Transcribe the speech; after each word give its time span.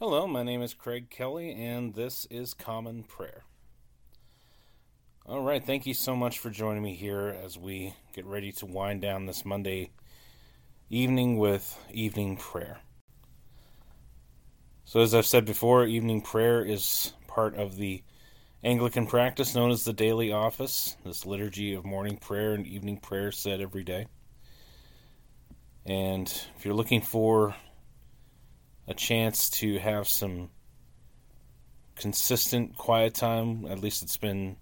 Hello, 0.00 0.28
my 0.28 0.44
name 0.44 0.62
is 0.62 0.74
Craig 0.74 1.10
Kelly, 1.10 1.50
and 1.50 1.92
this 1.92 2.24
is 2.30 2.54
Common 2.54 3.02
Prayer. 3.02 3.42
All 5.26 5.42
right, 5.42 5.60
thank 5.64 5.86
you 5.86 5.94
so 5.94 6.14
much 6.14 6.38
for 6.38 6.50
joining 6.50 6.84
me 6.84 6.94
here 6.94 7.36
as 7.42 7.58
we 7.58 7.96
get 8.14 8.24
ready 8.24 8.52
to 8.52 8.66
wind 8.66 9.00
down 9.00 9.26
this 9.26 9.44
Monday 9.44 9.90
evening 10.88 11.36
with 11.36 11.76
evening 11.90 12.36
prayer. 12.36 12.78
So, 14.84 15.00
as 15.00 15.16
I've 15.16 15.26
said 15.26 15.44
before, 15.44 15.84
evening 15.84 16.20
prayer 16.20 16.64
is 16.64 17.12
part 17.26 17.56
of 17.56 17.74
the 17.74 18.04
Anglican 18.62 19.08
practice 19.08 19.56
known 19.56 19.72
as 19.72 19.84
the 19.84 19.92
daily 19.92 20.30
office, 20.30 20.96
this 21.04 21.26
liturgy 21.26 21.74
of 21.74 21.84
morning 21.84 22.18
prayer 22.18 22.52
and 22.52 22.68
evening 22.68 22.98
prayer 22.98 23.32
said 23.32 23.60
every 23.60 23.82
day. 23.82 24.06
And 25.84 26.28
if 26.56 26.64
you're 26.64 26.72
looking 26.72 27.00
for 27.00 27.56
a 28.88 28.94
chance 28.94 29.50
to 29.50 29.78
have 29.78 30.08
some 30.08 30.48
consistent 31.94 32.76
quiet 32.76 33.14
time, 33.14 33.66
at 33.66 33.80
least 33.80 34.02
it's 34.02 34.16
been 34.16 34.56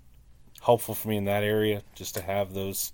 helpful 0.60 0.94
for 0.94 1.08
me 1.08 1.16
in 1.16 1.26
that 1.26 1.44
area 1.44 1.82
just 1.94 2.14
to 2.14 2.20
have 2.20 2.52
those 2.52 2.92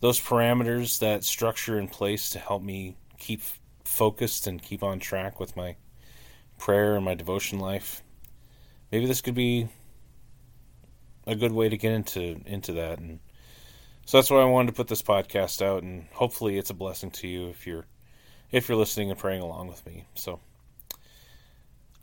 those 0.00 0.20
parameters, 0.20 0.98
that 0.98 1.24
structure 1.24 1.78
in 1.78 1.88
place 1.88 2.30
to 2.30 2.38
help 2.38 2.62
me 2.62 2.96
keep 3.18 3.40
focused 3.84 4.46
and 4.46 4.60
keep 4.60 4.82
on 4.82 4.98
track 4.98 5.40
with 5.40 5.56
my 5.56 5.76
prayer 6.58 6.96
and 6.96 7.04
my 7.04 7.14
devotion 7.14 7.58
life. 7.58 8.02
Maybe 8.92 9.06
this 9.06 9.22
could 9.22 9.34
be 9.34 9.68
a 11.26 11.34
good 11.34 11.52
way 11.52 11.68
to 11.68 11.78
get 11.78 11.92
into 11.92 12.40
into 12.44 12.72
that 12.72 12.98
and 12.98 13.20
so 14.04 14.18
that's 14.18 14.30
why 14.30 14.42
I 14.42 14.44
wanted 14.44 14.72
to 14.72 14.76
put 14.76 14.88
this 14.88 15.00
podcast 15.00 15.62
out 15.62 15.82
and 15.82 16.06
hopefully 16.12 16.58
it's 16.58 16.68
a 16.68 16.74
blessing 16.74 17.10
to 17.12 17.28
you 17.28 17.48
if 17.48 17.66
you're 17.66 17.86
if 18.54 18.68
you're 18.68 18.78
listening 18.78 19.10
and 19.10 19.18
praying 19.18 19.42
along 19.42 19.66
with 19.66 19.84
me. 19.84 20.04
So 20.14 20.38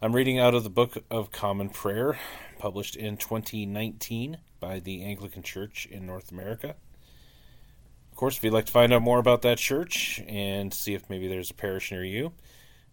I'm 0.01 0.13
reading 0.13 0.37
out 0.37 0.53
of 0.53 0.65
the 0.65 0.69
Book 0.69 0.97
of 1.09 1.31
Common 1.31 1.69
Prayer, 1.69 2.19
published 2.59 2.97
in 2.97 3.15
2019 3.15 4.37
by 4.59 4.79
the 4.79 5.05
Anglican 5.05 5.43
Church 5.43 5.87
in 5.89 6.05
North 6.05 6.29
America. 6.29 6.75
Of 8.11 8.17
course, 8.17 8.35
if 8.35 8.43
you'd 8.43 8.51
like 8.51 8.65
to 8.65 8.71
find 8.71 8.91
out 8.91 9.01
more 9.01 9.19
about 9.19 9.43
that 9.43 9.59
church 9.59 10.21
and 10.27 10.73
see 10.73 10.93
if 10.93 11.09
maybe 11.09 11.29
there's 11.29 11.51
a 11.51 11.53
parish 11.53 11.89
near 11.89 12.03
you, 12.03 12.33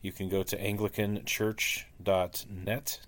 you 0.03 0.13
can 0.13 0.29
go 0.29 0.45
to 0.45 0.57
anglicanchurch.net. 0.57 3.01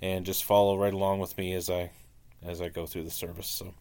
and 0.00 0.24
just 0.24 0.44
follow 0.44 0.76
right 0.76 0.94
along 0.94 1.20
with 1.20 1.36
me 1.36 1.52
as 1.54 1.70
I 1.70 1.90
as 2.44 2.60
I 2.60 2.68
go 2.68 2.86
through 2.86 3.04
the 3.04 3.10
service. 3.10 3.48
So 3.48 3.74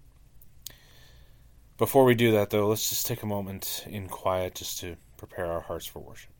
before 1.77 2.05
we 2.05 2.15
do 2.15 2.31
that 2.31 2.49
though, 2.49 2.67
let's 2.67 2.89
just 2.89 3.05
take 3.05 3.23
a 3.23 3.27
moment 3.27 3.85
in 3.87 4.07
quiet 4.07 4.55
just 4.55 4.79
to 4.79 4.95
prepare 5.17 5.47
our 5.47 5.61
hearts 5.61 5.85
for 5.85 5.99
worship. 5.99 6.31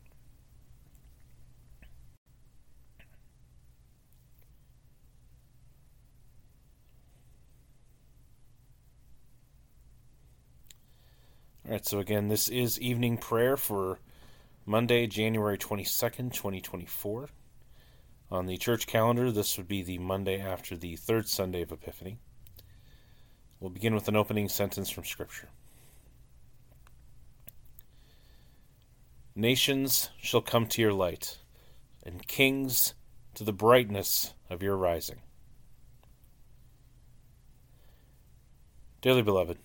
All 11.66 11.72
right, 11.72 11.86
so 11.86 12.00
again, 12.00 12.28
this 12.28 12.48
is 12.48 12.80
evening 12.80 13.18
prayer 13.18 13.58
for 13.58 13.98
Monday, 14.68 15.06
January 15.06 15.60
22nd, 15.60 16.34
2024. 16.34 17.30
On 18.32 18.48
the 18.48 18.58
church 18.58 18.88
calendar, 18.88 19.32
this 19.32 19.58
would 19.58 19.68
be 19.68 19.84
the 19.84 20.00
Monday 20.00 20.42
after 20.42 20.76
the 20.76 20.96
third 20.96 21.30
Sunday 21.30 21.62
of 21.62 21.72
Epiphany. 21.72 22.18
We'll 23.60 23.70
begin 23.70 23.94
with 23.94 24.08
an 24.08 24.16
opening 24.16 24.50
sentence 24.50 24.90
from 24.90 25.06
Scripture. 25.06 25.50
Nations 29.36 30.09
shall 30.20 30.42
come 30.42 30.66
to 30.66 30.81
your 30.81 30.94
light, 30.94 31.38
and 32.02 32.28
kings 32.28 32.96
to 33.36 33.44
the 33.44 33.54
brightness 33.54 34.34
of 34.50 34.64
your 34.64 34.78
rising. 34.78 35.22
Dearly 39.02 39.22
beloved, 39.22 39.59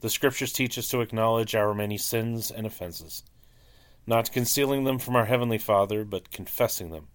the 0.00 0.10
Scriptures 0.10 0.52
teach 0.52 0.76
us 0.76 0.88
to 0.90 1.00
acknowledge 1.00 1.54
our 1.54 1.72
many 1.72 1.96
sins 1.96 2.50
and 2.50 2.66
offenses 2.66 3.22
not 4.06 4.32
concealing 4.32 4.84
them 4.84 4.98
from 4.98 5.16
our 5.16 5.24
Heavenly 5.24 5.58
Father, 5.58 6.04
but 6.04 6.30
confessing 6.30 6.90
them 6.90 7.08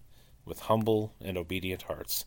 with 0.44 0.60
humble 0.60 1.14
and 1.20 1.38
obedient 1.38 1.82
hearts, 1.82 2.24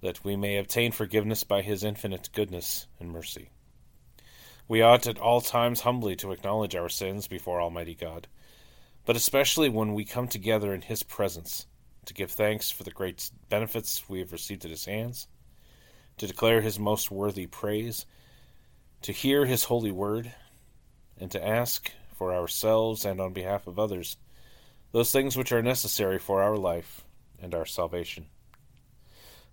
that 0.00 0.24
we 0.24 0.36
may 0.36 0.56
obtain 0.56 0.92
forgiveness 0.92 1.44
by 1.44 1.62
His 1.62 1.84
infinite 1.84 2.30
goodness 2.32 2.86
and 2.98 3.10
mercy. 3.10 3.50
We 4.66 4.80
ought 4.80 5.06
at 5.06 5.18
all 5.18 5.40
times 5.40 5.82
humbly 5.82 6.16
to 6.16 6.32
acknowledge 6.32 6.74
our 6.74 6.88
sins 6.88 7.28
before 7.28 7.60
Almighty 7.60 7.94
God, 7.94 8.28
but 9.04 9.16
especially 9.16 9.68
when 9.68 9.92
we 9.92 10.04
come 10.04 10.28
together 10.28 10.72
in 10.72 10.82
His 10.82 11.02
presence 11.02 11.66
to 12.06 12.14
give 12.14 12.30
thanks 12.30 12.70
for 12.70 12.82
the 12.84 12.90
great 12.90 13.30
benefits 13.48 14.08
we 14.08 14.20
have 14.20 14.32
received 14.32 14.64
at 14.64 14.70
His 14.70 14.86
hands, 14.86 15.28
to 16.16 16.26
declare 16.26 16.62
His 16.62 16.78
most 16.78 17.10
worthy 17.10 17.46
praise, 17.46 18.06
to 19.02 19.12
hear 19.12 19.44
His 19.44 19.64
holy 19.64 19.92
word, 19.92 20.32
and 21.18 21.30
to 21.32 21.46
ask 21.46 21.92
for 22.22 22.32
ourselves 22.32 23.04
and 23.04 23.20
on 23.20 23.32
behalf 23.32 23.66
of 23.66 23.80
others, 23.80 24.16
those 24.92 25.10
things 25.10 25.36
which 25.36 25.50
are 25.50 25.60
necessary 25.60 26.20
for 26.20 26.40
our 26.40 26.56
life 26.56 27.02
and 27.40 27.52
our 27.52 27.66
salvation. 27.66 28.26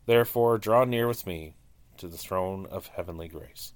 Therefore, 0.05 0.59
draw 0.59 0.85
near 0.85 1.07
with 1.07 1.25
me 1.25 1.55
to 1.97 2.07
the 2.07 2.17
throne 2.17 2.67
of 2.67 2.85
heavenly 2.85 3.27
grace. 3.27 3.73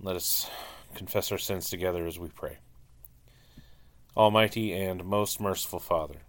Let 0.00 0.16
us 0.16 0.50
confess 0.94 1.32
our 1.32 1.38
sins 1.38 1.70
together 1.70 2.06
as 2.06 2.18
we 2.18 2.28
pray. 2.28 2.58
Almighty 4.14 4.74
and 4.74 5.02
most 5.02 5.40
merciful 5.40 5.80
Father, 5.80 6.20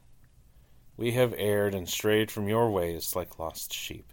we 0.95 1.11
have 1.11 1.35
erred 1.37 1.75
and 1.75 1.89
strayed 1.89 2.31
from 2.31 2.47
your 2.47 2.71
ways 2.71 3.17
like 3.17 3.37
lost 3.37 3.73
sheep. 3.73 4.12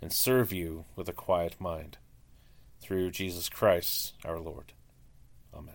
and 0.00 0.12
serve 0.12 0.52
you 0.52 0.84
with 0.94 1.08
a 1.08 1.12
quiet 1.12 1.56
mind. 1.60 1.98
Through 2.80 3.10
Jesus 3.10 3.48
Christ 3.48 4.14
our 4.24 4.38
Lord. 4.38 4.72
Amen. 5.54 5.74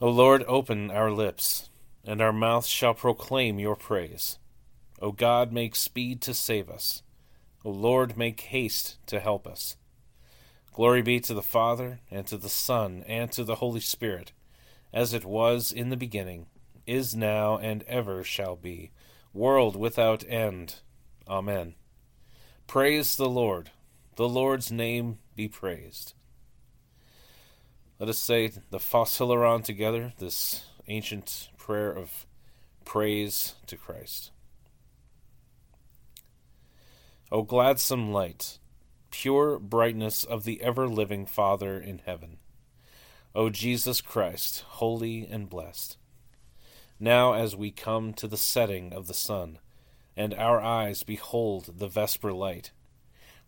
O 0.00 0.08
Lord, 0.08 0.44
open 0.48 0.90
our 0.90 1.10
lips, 1.10 1.70
and 2.04 2.20
our 2.20 2.32
mouth 2.32 2.66
shall 2.66 2.94
proclaim 2.94 3.58
your 3.58 3.76
praise. 3.76 4.38
O 5.00 5.12
God, 5.12 5.52
make 5.52 5.76
speed 5.76 6.20
to 6.22 6.34
save 6.34 6.70
us. 6.70 7.02
O 7.64 7.70
Lord, 7.70 8.16
make 8.16 8.40
haste 8.40 8.98
to 9.06 9.20
help 9.20 9.46
us. 9.46 9.76
Glory 10.72 11.02
be 11.02 11.20
to 11.20 11.34
the 11.34 11.42
Father, 11.42 12.00
and 12.10 12.26
to 12.26 12.36
the 12.36 12.48
Son, 12.48 13.04
and 13.06 13.30
to 13.32 13.44
the 13.44 13.56
Holy 13.56 13.80
Spirit, 13.80 14.32
as 14.92 15.12
it 15.12 15.24
was 15.24 15.70
in 15.70 15.90
the 15.90 15.96
beginning, 15.96 16.46
is 16.86 17.14
now, 17.14 17.58
and 17.58 17.82
ever 17.84 18.24
shall 18.24 18.56
be, 18.56 18.90
world 19.32 19.76
without 19.76 20.24
end. 20.28 20.76
Amen. 21.32 21.76
Praise 22.66 23.16
the 23.16 23.28
Lord. 23.28 23.70
The 24.16 24.28
Lord's 24.28 24.70
name 24.70 25.18
be 25.34 25.48
praised. 25.48 26.12
Let 27.98 28.10
us 28.10 28.18
say 28.18 28.52
the 28.68 28.78
Phos 28.78 29.16
Hilaron 29.16 29.64
together, 29.64 30.12
this 30.18 30.66
ancient 30.88 31.48
prayer 31.56 31.90
of 31.90 32.26
Praise 32.84 33.54
to 33.66 33.78
Christ. 33.78 34.30
O 37.30 37.40
gladsome 37.40 38.12
light, 38.12 38.58
pure 39.10 39.58
brightness 39.58 40.24
of 40.24 40.44
the 40.44 40.60
ever 40.60 40.86
living 40.86 41.24
Father 41.24 41.80
in 41.80 42.02
heaven, 42.04 42.36
O 43.34 43.48
Jesus 43.48 44.02
Christ, 44.02 44.64
holy 44.66 45.26
and 45.26 45.48
blessed. 45.48 45.96
Now, 47.00 47.32
as 47.32 47.56
we 47.56 47.70
come 47.70 48.12
to 48.12 48.28
the 48.28 48.36
setting 48.36 48.92
of 48.92 49.06
the 49.06 49.14
sun, 49.14 49.60
and 50.16 50.34
our 50.34 50.60
eyes 50.60 51.02
behold 51.02 51.78
the 51.78 51.88
vesper 51.88 52.32
light, 52.32 52.72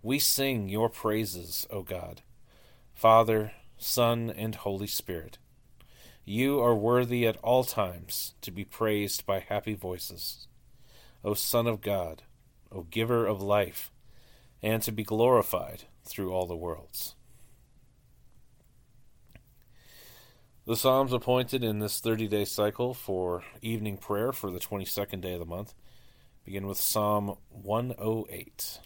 we 0.02 0.18
sing 0.18 0.68
your 0.68 0.88
praises, 0.88 1.66
O 1.70 1.82
God, 1.82 2.22
Father, 2.94 3.52
Son, 3.78 4.30
and 4.30 4.54
Holy 4.54 4.86
Spirit. 4.86 5.38
You 6.24 6.60
are 6.60 6.74
worthy 6.74 7.26
at 7.26 7.36
all 7.38 7.64
times 7.64 8.34
to 8.40 8.50
be 8.50 8.64
praised 8.64 9.26
by 9.26 9.40
happy 9.40 9.74
voices, 9.74 10.46
O 11.22 11.34
Son 11.34 11.66
of 11.66 11.80
God, 11.80 12.22
O 12.72 12.82
Giver 12.82 13.26
of 13.26 13.42
life, 13.42 13.90
and 14.62 14.82
to 14.82 14.92
be 14.92 15.04
glorified 15.04 15.84
through 16.04 16.32
all 16.32 16.46
the 16.46 16.56
worlds. 16.56 17.14
The 20.66 20.76
Psalms 20.76 21.12
appointed 21.12 21.62
in 21.62 21.78
this 21.78 22.00
30 22.00 22.26
day 22.26 22.46
cycle 22.46 22.94
for 22.94 23.44
evening 23.60 23.98
prayer 23.98 24.32
for 24.32 24.50
the 24.50 24.58
22nd 24.58 25.20
day 25.20 25.34
of 25.34 25.40
the 25.40 25.44
month 25.44 25.74
begin 26.44 26.66
with 26.66 26.78
Psalm 26.78 27.36
108. 27.48 28.80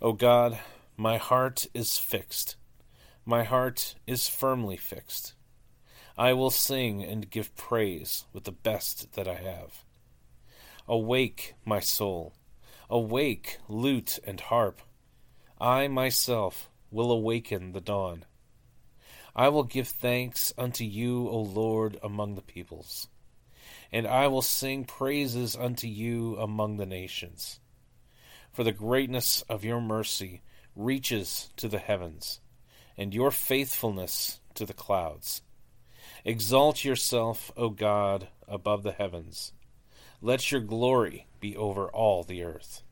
O 0.00 0.12
God, 0.14 0.58
my 0.96 1.18
heart 1.18 1.66
is 1.74 1.98
fixed, 1.98 2.56
my 3.26 3.44
heart 3.44 3.94
is 4.06 4.28
firmly 4.28 4.78
fixed. 4.78 5.34
I 6.16 6.32
will 6.32 6.50
sing 6.50 7.02
and 7.02 7.30
give 7.30 7.54
praise 7.54 8.24
with 8.32 8.44
the 8.44 8.52
best 8.52 9.12
that 9.12 9.28
I 9.28 9.34
have. 9.34 9.84
Awake, 10.88 11.54
my 11.64 11.80
soul, 11.80 12.34
awake, 12.88 13.58
lute 13.68 14.18
and 14.24 14.40
harp. 14.40 14.80
I 15.60 15.88
myself 15.88 16.70
will 16.90 17.10
awaken 17.10 17.72
the 17.72 17.80
dawn. 17.80 18.24
I 19.36 19.48
will 19.48 19.64
give 19.64 19.88
thanks 19.88 20.52
unto 20.58 20.84
you, 20.84 21.28
O 21.28 21.40
Lord, 21.40 21.98
among 22.02 22.34
the 22.34 22.42
peoples, 22.42 23.08
and 23.90 24.06
I 24.06 24.28
will 24.28 24.42
sing 24.42 24.84
praises 24.84 25.56
unto 25.56 25.86
you 25.86 26.36
among 26.36 26.76
the 26.76 26.86
nations. 26.86 27.60
For 28.52 28.64
the 28.64 28.72
greatness 28.72 29.42
of 29.48 29.64
your 29.64 29.80
mercy 29.80 30.42
reaches 30.76 31.50
to 31.56 31.68
the 31.68 31.78
heavens, 31.78 32.40
and 32.96 33.14
your 33.14 33.30
faithfulness 33.30 34.40
to 34.54 34.66
the 34.66 34.74
clouds. 34.74 35.42
Exalt 36.24 36.84
yourself, 36.84 37.50
O 37.56 37.70
God, 37.70 38.28
above 38.46 38.82
the 38.82 38.92
heavens. 38.92 39.52
Let 40.20 40.52
your 40.52 40.60
glory 40.60 41.26
be 41.40 41.56
over 41.56 41.88
all 41.88 42.22
the 42.22 42.44
earth. 42.44 42.82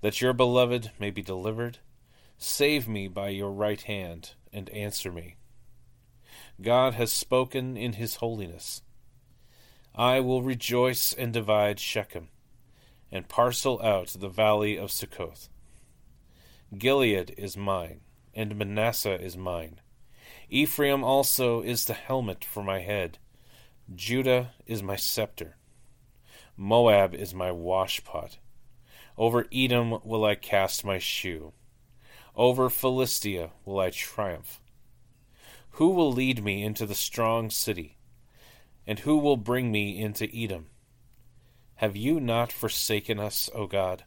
That 0.00 0.20
your 0.20 0.32
beloved 0.32 0.90
may 0.98 1.10
be 1.10 1.22
delivered 1.22 1.78
Save 2.42 2.88
me 2.88 3.06
by 3.06 3.28
your 3.28 3.50
right 3.50 3.82
hand, 3.82 4.30
and 4.50 4.70
answer 4.70 5.12
me. 5.12 5.36
God 6.58 6.94
has 6.94 7.12
spoken 7.12 7.76
in 7.76 7.92
his 7.92 8.16
holiness. 8.16 8.80
I 9.94 10.20
will 10.20 10.42
rejoice 10.42 11.12
and 11.12 11.32
divide 11.32 11.80
Shechem, 11.80 12.28
and 13.10 13.28
parcel 13.28 13.80
out 13.82 14.16
the 14.18 14.28
valley 14.28 14.76
of 14.76 14.92
Succoth. 14.92 15.48
Gilead 16.76 17.34
is 17.36 17.56
mine, 17.56 18.00
and 18.32 18.56
Manasseh 18.56 19.20
is 19.20 19.36
mine. 19.36 19.80
Ephraim 20.48 21.02
also 21.02 21.62
is 21.62 21.84
the 21.84 21.94
helmet 21.94 22.44
for 22.44 22.62
my 22.62 22.80
head. 22.80 23.18
Judah 23.94 24.52
is 24.66 24.82
my 24.82 24.96
scepter. 24.96 25.56
Moab 26.56 27.14
is 27.14 27.34
my 27.34 27.50
washpot. 27.50 28.38
Over 29.18 29.46
Edom 29.52 29.98
will 30.04 30.24
I 30.24 30.34
cast 30.34 30.84
my 30.84 30.98
shoe. 30.98 31.52
Over 32.36 32.70
Philistia 32.70 33.50
will 33.64 33.80
I 33.80 33.90
triumph. 33.90 34.60
Who 35.72 35.90
will 35.90 36.12
lead 36.12 36.44
me 36.44 36.62
into 36.62 36.86
the 36.86 36.94
strong 36.94 37.50
city? 37.50 37.96
And 38.86 39.00
who 39.00 39.18
will 39.18 39.36
bring 39.36 39.70
me 39.70 40.00
into 40.00 40.28
Edom? 40.34 40.66
Have 41.76 41.96
you 41.96 42.20
not 42.20 42.52
forsaken 42.52 43.18
us, 43.18 43.48
O 43.54 43.66
God? 43.66 44.04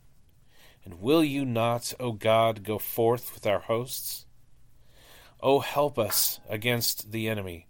And 0.85 1.01
will 1.01 1.23
you 1.23 1.45
not, 1.45 1.93
O 1.99 2.11
God, 2.11 2.63
go 2.63 2.77
forth 2.77 3.33
with 3.33 3.47
our 3.47 3.59
hosts? 3.59 4.25
O 5.39 5.59
help 5.59 5.97
us 5.97 6.39
against 6.47 7.11
the 7.11 7.27
enemy, 7.27 7.67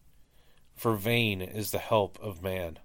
for 0.75 0.95
vain 0.95 1.41
is 1.41 1.71
the 1.71 1.79
help 1.79 2.19
of 2.21 2.43
man. 2.43 2.79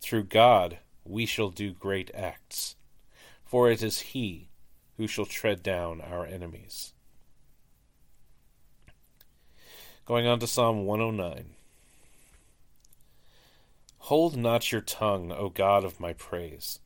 Through 0.00 0.24
God 0.24 0.78
we 1.04 1.26
shall 1.26 1.50
do 1.50 1.72
great 1.72 2.10
acts, 2.14 2.76
for 3.44 3.70
it 3.70 3.82
is 3.82 4.00
He 4.00 4.50
who 4.96 5.06
shall 5.06 5.26
tread 5.26 5.62
down 5.62 6.00
our 6.00 6.26
enemies. 6.26 6.92
Going 10.04 10.26
on 10.26 10.40
to 10.40 10.46
Psalm 10.46 10.86
109. 10.86 11.54
Hold 13.98 14.36
not 14.36 14.72
your 14.72 14.80
tongue, 14.80 15.32
O 15.32 15.48
God 15.48 15.84
of 15.84 16.00
my 16.00 16.12
praise, 16.12 16.80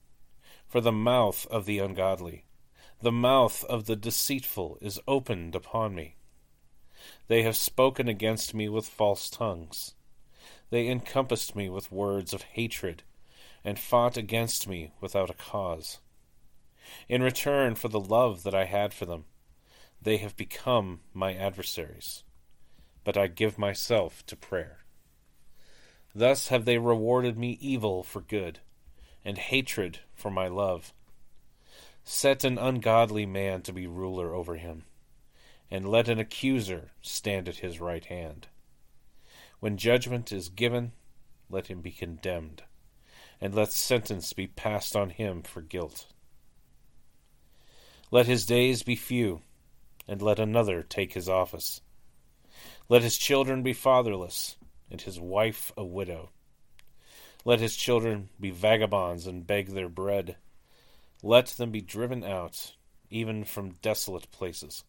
for 0.66 0.80
the 0.80 0.92
mouth 0.92 1.46
of 1.50 1.66
the 1.66 1.78
ungodly, 1.78 2.46
the 3.00 3.12
mouth 3.12 3.64
of 3.64 3.86
the 3.86 3.96
deceitful 3.96 4.78
is 4.80 5.00
opened 5.06 5.54
upon 5.54 5.94
me. 5.94 6.16
They 7.28 7.42
have 7.42 7.56
spoken 7.56 8.08
against 8.08 8.54
me 8.54 8.68
with 8.68 8.86
false 8.86 9.28
tongues. 9.28 9.94
They 10.70 10.88
encompassed 10.88 11.54
me 11.54 11.68
with 11.68 11.92
words 11.92 12.32
of 12.32 12.42
hatred, 12.42 13.02
and 13.64 13.78
fought 13.78 14.16
against 14.16 14.68
me 14.68 14.92
without 15.00 15.30
a 15.30 15.34
cause 15.34 15.98
in 17.08 17.22
return 17.22 17.74
for 17.74 17.88
the 17.88 18.00
love 18.00 18.42
that 18.42 18.54
I 18.54 18.64
had 18.64 18.92
for 18.92 19.06
them. 19.06 19.24
They 20.00 20.16
have 20.18 20.36
become 20.36 21.00
my 21.12 21.34
adversaries, 21.34 22.24
but 23.04 23.16
I 23.16 23.28
give 23.28 23.58
myself 23.58 24.24
to 24.26 24.36
prayer. 24.36 24.81
Thus 26.14 26.48
have 26.48 26.64
they 26.64 26.78
rewarded 26.78 27.38
me 27.38 27.58
evil 27.60 28.02
for 28.02 28.20
good, 28.20 28.60
and 29.24 29.38
hatred 29.38 30.00
for 30.14 30.30
my 30.30 30.46
love. 30.46 30.92
Set 32.04 32.44
an 32.44 32.58
ungodly 32.58 33.24
man 33.24 33.62
to 33.62 33.72
be 33.72 33.86
ruler 33.86 34.34
over 34.34 34.56
him, 34.56 34.84
and 35.70 35.88
let 35.88 36.08
an 36.08 36.18
accuser 36.18 36.90
stand 37.00 37.48
at 37.48 37.56
his 37.56 37.80
right 37.80 38.04
hand. 38.04 38.48
When 39.60 39.76
judgment 39.76 40.32
is 40.32 40.48
given, 40.48 40.92
let 41.48 41.68
him 41.68 41.80
be 41.80 41.92
condemned, 41.92 42.64
and 43.40 43.54
let 43.54 43.72
sentence 43.72 44.32
be 44.32 44.46
passed 44.46 44.94
on 44.94 45.10
him 45.10 45.42
for 45.42 45.62
guilt. 45.62 46.06
Let 48.10 48.26
his 48.26 48.44
days 48.44 48.82
be 48.82 48.96
few, 48.96 49.40
and 50.06 50.20
let 50.20 50.38
another 50.38 50.82
take 50.82 51.14
his 51.14 51.28
office. 51.28 51.80
Let 52.88 53.02
his 53.02 53.16
children 53.16 53.62
be 53.62 53.72
fatherless, 53.72 54.56
and 54.92 55.00
his 55.00 55.18
wife 55.18 55.72
a 55.76 55.84
widow. 55.84 56.30
Let 57.44 57.58
his 57.58 57.74
children 57.74 58.28
be 58.38 58.50
vagabonds 58.50 59.26
and 59.26 59.44
beg 59.44 59.70
their 59.70 59.88
bread. 59.88 60.36
Let 61.20 61.48
them 61.48 61.72
be 61.72 61.80
driven 61.80 62.22
out, 62.22 62.76
even 63.10 63.44
from 63.44 63.78
desolate 63.82 64.30
places. 64.30 64.84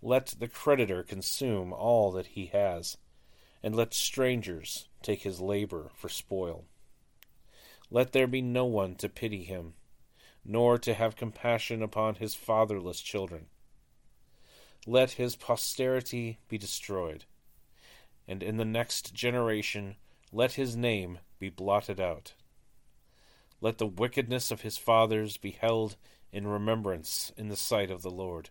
Let 0.00 0.36
the 0.38 0.46
creditor 0.46 1.02
consume 1.02 1.72
all 1.72 2.12
that 2.12 2.26
he 2.26 2.46
has, 2.46 2.98
and 3.62 3.74
let 3.74 3.94
strangers 3.94 4.86
take 5.02 5.22
his 5.22 5.40
labor 5.40 5.90
for 5.96 6.08
spoil. 6.08 6.66
Let 7.90 8.12
there 8.12 8.28
be 8.28 8.42
no 8.42 8.66
one 8.66 8.94
to 8.96 9.08
pity 9.08 9.42
him 9.42 9.74
nor 10.44 10.76
to 10.76 10.94
have 10.94 11.16
compassion 11.16 11.82
upon 11.82 12.16
his 12.16 12.34
fatherless 12.34 13.00
children. 13.00 13.46
Let 14.86 15.12
his 15.12 15.36
posterity 15.36 16.38
be 16.48 16.58
destroyed, 16.58 17.24
and 18.26 18.42
in 18.42 18.56
the 18.56 18.64
next 18.64 19.14
generation 19.14 19.96
let 20.32 20.52
his 20.52 20.76
name 20.76 21.18
be 21.38 21.48
blotted 21.48 22.00
out. 22.00 22.34
Let 23.60 23.78
the 23.78 23.86
wickedness 23.86 24.50
of 24.50 24.62
his 24.62 24.76
fathers 24.76 25.36
be 25.36 25.52
held 25.52 25.96
in 26.32 26.46
remembrance 26.46 27.32
in 27.36 27.48
the 27.48 27.56
sight 27.56 27.90
of 27.90 28.02
the 28.02 28.10
Lord, 28.10 28.50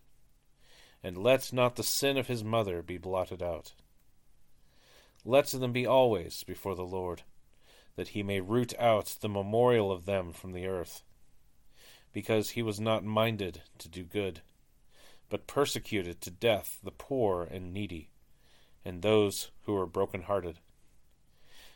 and 1.03 1.17
let 1.17 1.51
not 1.51 1.75
the 1.75 1.83
sin 1.83 2.17
of 2.17 2.27
his 2.27 2.43
mother 2.43 2.81
be 2.81 2.97
blotted 2.97 3.43
out. 3.43 3.73
Let 5.25 5.47
them 5.47 5.71
be 5.71 5.85
always 5.85 6.43
before 6.43 6.75
the 6.75 6.85
Lord, 6.85 7.23
that 7.95 8.09
he 8.09 8.23
may 8.23 8.41
root 8.41 8.73
out 8.79 9.17
the 9.21 9.29
memorial 9.29 9.91
of 9.91 10.05
them 10.05 10.33
from 10.33 10.53
the 10.53 10.65
earth 10.65 11.03
because 12.13 12.51
he 12.51 12.61
was 12.61 12.79
not 12.79 13.03
minded 13.03 13.63
to 13.79 13.89
do 13.89 14.03
good, 14.03 14.41
but 15.29 15.47
persecuted 15.47 16.21
to 16.21 16.31
death 16.31 16.77
the 16.83 16.91
poor 16.91 17.43
and 17.43 17.73
needy, 17.73 18.09
and 18.85 19.01
those 19.01 19.51
who 19.65 19.73
were 19.73 19.85
broken-hearted. 19.85 20.59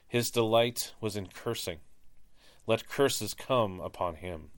His 0.07 0.31
delight 0.31 0.93
was 1.01 1.15
in 1.15 1.27
cursing. 1.27 1.79
Let 2.65 2.87
curses 2.87 3.33
come 3.33 3.79
upon 3.79 4.15
him. 4.15 4.49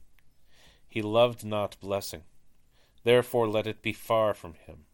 He 0.87 1.01
loved 1.01 1.45
not 1.45 1.79
blessing. 1.79 2.23
Therefore 3.03 3.47
let 3.47 3.67
it 3.67 3.81
be 3.81 3.93
far 3.93 4.33
from 4.33 4.55
him. 4.55 4.85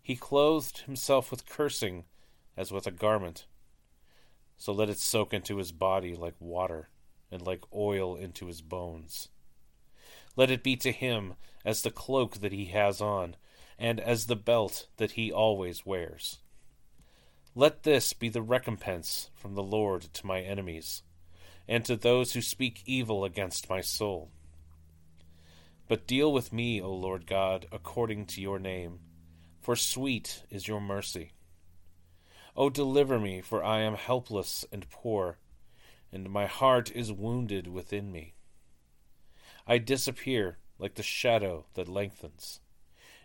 He 0.00 0.16
clothed 0.16 0.78
himself 0.80 1.30
with 1.30 1.48
cursing 1.48 2.04
as 2.56 2.72
with 2.72 2.86
a 2.86 2.90
garment. 2.90 3.46
So 4.56 4.72
let 4.72 4.88
it 4.88 4.98
soak 4.98 5.32
into 5.32 5.56
his 5.56 5.72
body 5.72 6.14
like 6.14 6.34
water, 6.38 6.88
and 7.30 7.44
like 7.46 7.64
oil 7.74 8.14
into 8.16 8.46
his 8.46 8.60
bones. 8.62 9.28
Let 10.36 10.50
it 10.50 10.62
be 10.62 10.76
to 10.76 10.92
him 10.92 11.34
as 11.64 11.82
the 11.82 11.90
cloak 11.90 12.40
that 12.40 12.52
he 12.52 12.66
has 12.66 13.00
on, 13.00 13.36
and 13.82 13.98
as 13.98 14.26
the 14.26 14.36
belt 14.36 14.86
that 14.96 15.10
he 15.10 15.32
always 15.32 15.84
wears. 15.84 16.38
Let 17.52 17.82
this 17.82 18.12
be 18.12 18.28
the 18.28 18.40
recompense 18.40 19.28
from 19.34 19.56
the 19.56 19.62
Lord 19.62 20.02
to 20.14 20.24
my 20.24 20.40
enemies, 20.40 21.02
and 21.66 21.84
to 21.86 21.96
those 21.96 22.32
who 22.32 22.42
speak 22.42 22.84
evil 22.86 23.24
against 23.24 23.68
my 23.68 23.80
soul. 23.80 24.30
But 25.88 26.06
deal 26.06 26.32
with 26.32 26.52
me, 26.52 26.80
O 26.80 26.92
Lord 26.94 27.26
God, 27.26 27.66
according 27.72 28.26
to 28.26 28.40
your 28.40 28.60
name, 28.60 29.00
for 29.60 29.74
sweet 29.74 30.44
is 30.48 30.68
your 30.68 30.80
mercy. 30.80 31.32
O 32.56 32.70
deliver 32.70 33.18
me, 33.18 33.40
for 33.40 33.64
I 33.64 33.80
am 33.80 33.96
helpless 33.96 34.64
and 34.70 34.88
poor, 34.90 35.38
and 36.12 36.30
my 36.30 36.46
heart 36.46 36.92
is 36.94 37.12
wounded 37.12 37.66
within 37.66 38.12
me. 38.12 38.34
I 39.66 39.78
disappear 39.78 40.58
like 40.78 40.94
the 40.94 41.02
shadow 41.02 41.66
that 41.74 41.88
lengthens, 41.88 42.60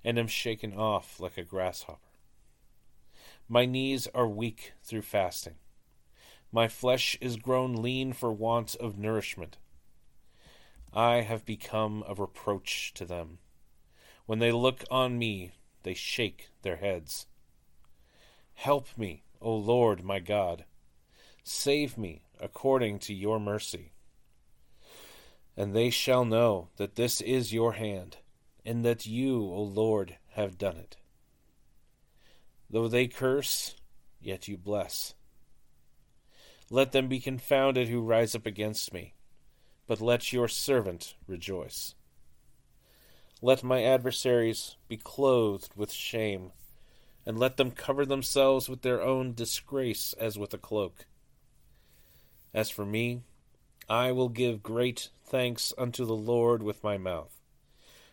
and 0.07 0.17
am 0.17 0.27
shaken 0.27 0.73
off 0.73 1.19
like 1.19 1.37
a 1.37 1.43
grasshopper. 1.43 1.99
My 3.49 3.65
knees 3.65 4.07
are 4.15 4.25
weak 4.25 4.71
through 4.81 5.01
fasting. 5.01 5.55
My 6.49 6.69
flesh 6.69 7.17
is 7.19 7.35
grown 7.35 7.73
lean 7.81 8.13
for 8.13 8.31
want 8.31 8.73
of 8.75 8.97
nourishment. 8.97 9.57
I 10.93 11.23
have 11.23 11.43
become 11.43 12.05
a 12.07 12.13
reproach 12.13 12.93
to 12.93 13.03
them. 13.03 13.39
When 14.25 14.39
they 14.39 14.53
look 14.53 14.85
on 14.89 15.19
me, 15.19 15.51
they 15.83 15.93
shake 15.93 16.51
their 16.61 16.77
heads. 16.77 17.27
Help 18.53 18.87
me, 18.97 19.23
O 19.41 19.53
Lord 19.53 20.05
my 20.05 20.19
God. 20.19 20.63
Save 21.43 21.97
me 21.97 22.21
according 22.39 22.99
to 22.99 23.13
your 23.13 23.41
mercy. 23.41 23.91
And 25.57 25.75
they 25.75 25.89
shall 25.89 26.23
know 26.23 26.69
that 26.77 26.95
this 26.95 27.19
is 27.19 27.51
your 27.51 27.73
hand, 27.73 28.15
and 28.67 28.83
that 28.83 29.05
you, 29.05 29.43
O 29.43 29.62
Lord, 29.63 30.17
have 30.31 30.57
done 30.57 30.75
it. 30.75 30.97
Though 32.69 32.89
they 32.89 33.07
curse, 33.07 33.75
yet 34.19 34.50
you 34.50 34.57
bless. 34.57 35.13
Let 36.69 36.91
them 36.91 37.07
be 37.07 37.21
confounded 37.21 37.88
who 37.88 38.01
rise 38.01 38.36
up 38.36 38.45
against 38.45 38.93
me, 38.93 39.13
but 39.88 40.01
let 40.01 40.33
your 40.33 40.50
servant 40.50 41.15
rejoice. 41.27 41.95
Let 43.41 43.63
my 43.63 43.86
adversaries 43.86 44.75
be 44.89 44.97
clothed 44.97 45.71
with 45.77 45.93
shame, 45.93 46.51
and 47.25 47.39
let 47.39 47.55
them 47.55 47.71
cover 47.71 48.05
themselves 48.05 48.67
with 48.67 48.81
their 48.81 49.01
own 49.01 49.33
disgrace 49.33 50.13
as 50.19 50.38
with 50.38 50.53
a 50.53 50.57
cloak. 50.57 51.05
As 52.53 52.69
for 52.69 52.86
me, 52.86 53.21
I 53.88 54.12
will 54.12 54.27
give 54.27 54.62
great 54.62 55.07
thanks 55.24 55.71
unto 55.77 56.03
the 56.03 56.15
Lord 56.15 56.62
with 56.62 56.83
my 56.83 56.97
mouth, 56.97 57.37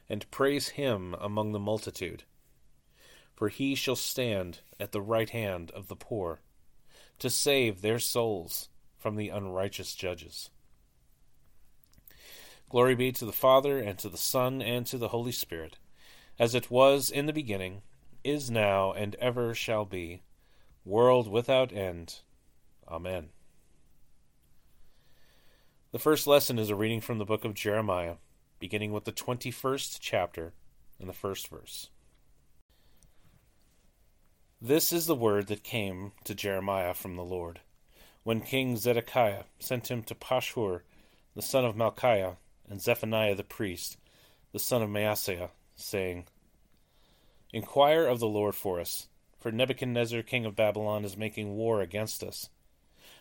and 0.09 0.31
praise 0.31 0.71
him 0.71 1.15
among 1.21 1.53
the 1.53 1.59
multitude 1.59 2.25
for 3.35 3.49
he 3.49 3.75
shall 3.75 3.97
stand 3.97 4.61
at 4.79 4.93
the 4.93 5.03
right 5.03 5.31
hand 5.31 5.71
of 5.73 5.89
the 5.89 5.97
poor, 5.97 6.41
to 7.19 7.29
save 7.29 7.81
their 7.81 7.99
souls 7.99 8.69
from 8.97 9.17
the 9.17 9.29
unrighteous 9.29 9.95
judges. 9.95 10.51
Glory 12.69 12.95
be 12.95 13.13
to 13.13 13.25
the 13.25 13.33
Father, 13.33 13.79
and 13.79 13.99
to 13.99 14.09
the 14.09 14.17
Son, 14.17 14.63
and 14.63 14.87
to 14.87 14.99
the 14.99 15.09
Holy 15.09 15.33
Spirit, 15.33 15.79
as 16.39 16.55
it 16.55 16.71
was 16.71 17.11
in 17.11 17.27
the 17.27 17.33
beginning, 17.33 17.83
is 18.23 18.51
now, 18.51 18.93
and 18.93 19.15
ever 19.17 19.55
shall 19.55 19.85
be, 19.85 20.23
world 20.85 21.29
without 21.29 21.73
end. 21.73 22.21
Amen. 22.89 23.29
The 25.93 25.99
first 25.99 26.27
lesson 26.27 26.59
is 26.59 26.71
a 26.71 26.75
reading 26.75 27.01
from 27.01 27.19
the 27.19 27.25
book 27.25 27.45
of 27.45 27.55
Jeremiah, 27.55 28.17
beginning 28.65 28.93
with 28.93 29.05
the 29.05 29.13
21st 29.13 29.99
chapter 30.01 30.55
and 30.99 31.07
the 31.07 31.13
first 31.13 31.49
verse. 31.49 31.91
This 34.59 34.91
is 34.91 35.05
the 35.05 35.15
word 35.15 35.49
that 35.49 35.63
came 35.63 36.13
to 36.25 36.35
Jeremiah 36.35 36.95
from 36.95 37.15
the 37.15 37.25
Lord, 37.25 37.61
when 38.23 38.41
King 38.41 38.79
Zedekiah 38.79 39.43
sent 39.59 39.91
him 39.91 40.03
to 40.05 40.15
Pashur, 40.15 40.81
the 41.37 41.43
son 41.43 41.67
of 41.67 41.77
Malchiah, 41.77 42.37
and 42.67 42.81
Zephaniah 42.81 43.35
the 43.35 43.45
priest, 43.45 43.99
the 44.53 44.59
son 44.59 44.81
of 44.81 44.89
Maaseiah, 44.89 45.51
saying, 45.77 46.25
Inquire 47.53 48.07
of 48.07 48.19
the 48.19 48.27
Lord 48.27 48.55
for 48.55 48.81
us, 48.81 49.09
for 49.39 49.53
Nebuchadnezzar 49.53 50.23
king 50.23 50.47
of 50.47 50.57
Babylon 50.57 51.05
is 51.05 51.19
making 51.19 51.55
war 51.55 51.83
against 51.83 52.25
us. 52.25 52.49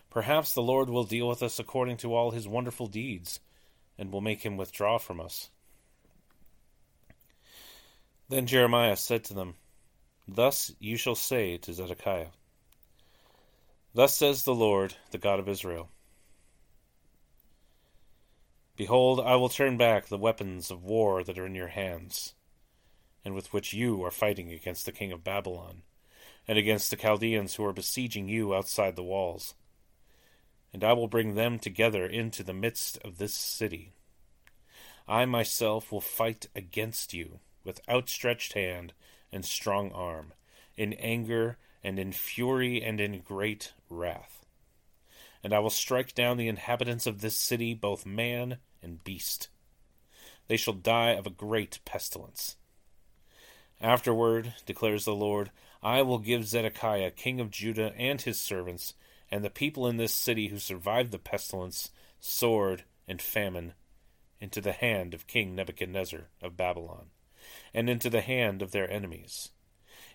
Perhaps 0.10 0.54
the 0.54 0.62
Lord 0.62 0.90
will 0.90 1.04
deal 1.04 1.28
with 1.28 1.44
us 1.44 1.60
according 1.60 1.98
to 1.98 2.16
all 2.16 2.32
his 2.32 2.48
wonderful 2.48 2.88
deeds, 2.88 3.42
and 3.98 4.12
will 4.12 4.22
make 4.22 4.42
him 4.42 4.58
withdraw 4.58 4.98
from 4.98 5.20
us. 5.20 5.50
Then 8.30 8.48
Jeremiah 8.48 8.96
said 8.96 9.24
to 9.26 9.34
them, 9.34 9.56
Thus 10.28 10.74
you 10.80 10.98
shall 10.98 11.16
say 11.16 11.58
to 11.58 11.74
Zedekiah 11.74 12.30
Thus 13.94 14.16
says 14.16 14.44
the 14.44 14.56
Lord, 14.56 14.96
the 15.12 15.18
God 15.18 15.40
of 15.40 15.48
Israel 15.48 15.90
Behold, 18.76 19.20
I 19.20 19.36
will 19.36 19.50
turn 19.50 19.78
back 19.78 20.08
the 20.08 20.18
weapons 20.18 20.72
of 20.72 20.84
war 20.84 21.24
that 21.24 21.38
are 21.38 21.46
in 21.46 21.54
your 21.54 21.68
hands, 21.68 22.34
and 23.24 23.36
with 23.36 23.54
which 23.54 23.72
you 23.72 24.04
are 24.04 24.10
fighting 24.10 24.52
against 24.52 24.88
the 24.88 24.92
king 24.92 25.12
of 25.12 25.24
Babylon, 25.24 25.84
and 26.48 26.58
against 26.58 26.90
the 26.90 26.96
Chaldeans 26.96 27.54
who 27.54 27.66
are 27.66 27.74
besieging 27.74 28.28
you 28.28 28.56
outside 28.56 28.96
the 28.96 29.04
walls. 29.04 29.54
And 30.74 30.84
I 30.84 30.94
will 30.94 31.08
bring 31.08 31.36
them 31.36 31.60
together 31.60 32.06
into 32.06 32.44
the 32.44 32.54
midst 32.54 32.98
of 33.06 33.18
this 33.18 33.34
city. 33.34 33.94
I 35.08 35.26
myself 35.26 35.92
will 35.92 36.02
fight 36.02 36.48
against 36.56 37.14
you 37.14 37.40
with 37.64 37.88
outstretched 37.88 38.54
hand 38.54 38.94
and 39.32 39.46
strong 39.46 39.92
arm, 39.92 40.34
in 40.76 40.94
anger 40.94 41.58
and 41.84 42.00
in 42.00 42.12
fury 42.12 42.82
and 42.82 43.00
in 43.00 43.20
great 43.20 43.74
wrath. 43.90 44.46
And 45.44 45.54
I 45.54 45.60
will 45.60 45.70
strike 45.70 46.16
down 46.16 46.38
the 46.38 46.48
inhabitants 46.48 47.06
of 47.06 47.22
this 47.22 47.38
city, 47.38 47.74
both 47.74 48.06
man 48.06 48.58
and 48.82 49.04
beast. 49.04 49.50
They 50.48 50.58
shall 50.58 50.74
die 50.74 51.12
of 51.12 51.28
a 51.28 51.32
great 51.32 51.80
pestilence. 51.86 52.56
Afterward, 53.82 54.54
declares 54.66 55.04
the 55.04 55.16
Lord, 55.16 55.52
I 55.82 56.02
will 56.02 56.20
give 56.20 56.48
Zedekiah, 56.48 57.12
king 57.12 57.42
of 57.42 57.52
Judah, 57.52 57.94
and 57.98 58.22
his 58.22 58.40
servants, 58.40 58.94
and 59.34 59.44
the 59.44 59.50
people 59.50 59.88
in 59.88 59.98
this 59.98 60.14
city 60.14 60.50
who 60.50 60.60
survived 60.60 61.12
the 61.12 61.18
pestilence, 61.18 61.90
sword, 62.20 62.84
and 63.08 63.20
famine, 63.20 63.74
into 64.40 64.62
the 64.62 64.74
hand 64.74 65.16
of 65.16 65.26
King 65.26 65.56
Nebuchadnezzar 65.56 66.28
of 66.44 66.56
Babylon 66.56 67.08
and 67.74 67.90
into 67.90 68.12
the 68.12 68.22
hand 68.22 68.62
of 68.62 68.70
their 68.70 68.88
enemies, 68.92 69.50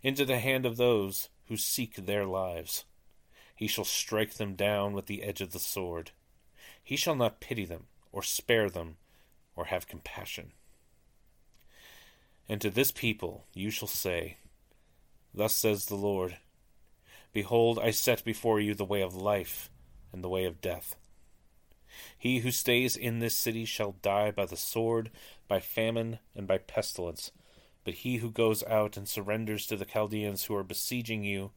into 0.04 0.24
the 0.24 0.38
hand 0.38 0.64
of 0.64 0.76
those 0.76 1.30
who 1.48 1.56
seek 1.56 1.96
their 1.96 2.26
lives. 2.26 2.84
He 3.56 3.66
shall 3.66 3.84
strike 3.84 4.34
them 4.34 4.54
down 4.54 4.92
with 4.92 5.06
the 5.06 5.24
edge 5.24 5.40
of 5.40 5.50
the 5.50 5.58
sword. 5.58 6.12
He 6.80 6.94
shall 6.94 7.16
not 7.16 7.40
pity 7.40 7.64
them, 7.64 7.88
or 8.12 8.22
spare 8.22 8.70
them, 8.70 8.98
or 9.56 9.64
have 9.64 9.88
compassion. 9.88 10.52
And 12.48 12.60
to 12.60 12.70
this 12.70 12.92
people 12.92 13.46
you 13.52 13.70
shall 13.70 13.88
say, 13.88 14.36
Thus 15.34 15.54
says 15.54 15.86
the 15.86 15.96
Lord 15.96 16.36
Behold, 17.38 17.78
I 17.78 17.92
set 17.92 18.24
before 18.24 18.58
you 18.58 18.74
the 18.74 18.84
way 18.84 19.00
of 19.00 19.14
life 19.14 19.70
and 20.12 20.24
the 20.24 20.28
way 20.28 20.44
of 20.44 20.60
death. 20.60 20.96
He 22.18 22.40
who 22.40 22.50
stays 22.50 22.96
in 22.96 23.20
this 23.20 23.36
city 23.36 23.64
shall 23.64 23.92
die 24.02 24.32
by 24.32 24.44
the 24.44 24.56
sword, 24.56 25.12
by 25.46 25.60
famine, 25.60 26.18
and 26.34 26.48
by 26.48 26.58
pestilence. 26.58 27.30
But 27.84 27.94
he 27.94 28.16
who 28.16 28.32
goes 28.32 28.64
out 28.64 28.96
and 28.96 29.08
surrenders 29.08 29.68
to 29.68 29.76
the 29.76 29.84
Chaldeans 29.84 30.46
who 30.46 30.56
are 30.56 30.64
besieging 30.64 31.22
you 31.22 31.52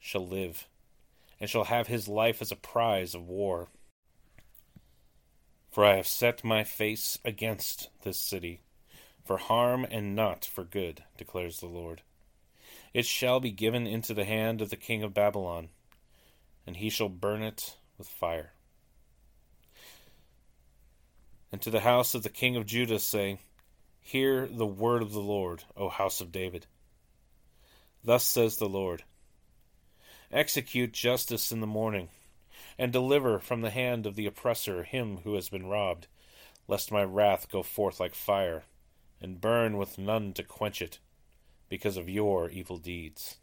shall 0.00 0.26
live, 0.26 0.66
and 1.38 1.48
shall 1.48 1.64
have 1.64 1.86
his 1.86 2.08
life 2.08 2.42
as 2.42 2.50
a 2.50 2.56
prize 2.56 3.14
of 3.14 3.28
war. 3.28 3.68
For 5.70 5.84
I 5.84 5.94
have 5.94 6.08
set 6.08 6.42
my 6.42 6.64
face 6.64 7.18
against 7.24 7.88
this 8.02 8.18
city, 8.18 8.62
for 9.24 9.36
harm 9.36 9.86
and 9.88 10.16
not 10.16 10.44
for 10.44 10.64
good, 10.64 11.04
declares 11.16 11.60
the 11.60 11.68
Lord. 11.68 12.02
It 12.92 13.06
shall 13.06 13.38
be 13.38 13.52
given 13.52 13.86
into 13.86 14.14
the 14.14 14.24
hand 14.24 14.60
of 14.60 14.70
the 14.70 14.76
king 14.76 15.02
of 15.02 15.14
Babylon, 15.14 15.68
and 16.66 16.76
he 16.76 16.90
shall 16.90 17.08
burn 17.08 17.42
it 17.42 17.76
with 17.96 18.08
fire. 18.08 18.52
And 21.52 21.60
to 21.62 21.70
the 21.70 21.80
house 21.80 22.14
of 22.14 22.22
the 22.22 22.30
king 22.30 22.56
of 22.56 22.66
Judah 22.66 22.98
say, 22.98 23.38
Hear 24.00 24.46
the 24.46 24.66
word 24.66 25.02
of 25.02 25.12
the 25.12 25.20
Lord, 25.20 25.64
O 25.76 25.88
house 25.88 26.20
of 26.20 26.32
David. 26.32 26.66
Thus 28.02 28.24
says 28.24 28.56
the 28.56 28.68
Lord 28.68 29.04
Execute 30.32 30.92
justice 30.92 31.52
in 31.52 31.60
the 31.60 31.66
morning, 31.66 32.08
and 32.78 32.92
deliver 32.92 33.38
from 33.38 33.60
the 33.60 33.70
hand 33.70 34.06
of 34.06 34.16
the 34.16 34.26
oppressor 34.26 34.84
him 34.84 35.18
who 35.18 35.34
has 35.34 35.48
been 35.48 35.66
robbed, 35.66 36.06
lest 36.66 36.92
my 36.92 37.02
wrath 37.02 37.50
go 37.50 37.62
forth 37.62 38.00
like 38.00 38.14
fire, 38.14 38.64
and 39.20 39.40
burn 39.40 39.76
with 39.76 39.98
none 39.98 40.32
to 40.34 40.42
quench 40.42 40.80
it, 40.80 40.98
because 41.70 41.96
of 41.96 42.10
your 42.10 42.50
evil 42.50 42.76
deeds. 42.76 43.38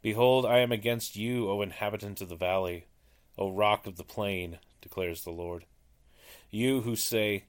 Behold, 0.00 0.44
I 0.44 0.58
am 0.58 0.72
against 0.72 1.14
you, 1.14 1.48
O 1.48 1.62
inhabitant 1.62 2.20
of 2.20 2.28
the 2.28 2.34
valley, 2.34 2.86
O 3.38 3.50
rock 3.50 3.86
of 3.86 3.96
the 3.96 4.02
plain, 4.02 4.58
declares 4.80 5.22
the 5.22 5.30
Lord. 5.30 5.66
You 6.50 6.80
who 6.80 6.96
say, 6.96 7.44